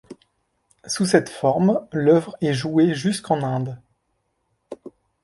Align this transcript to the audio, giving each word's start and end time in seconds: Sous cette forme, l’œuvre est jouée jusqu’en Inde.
Sous 0.87 1.05
cette 1.05 1.29
forme, 1.29 1.87
l’œuvre 1.91 2.35
est 2.41 2.53
jouée 2.53 2.95
jusqu’en 2.95 3.43
Inde. 3.43 3.79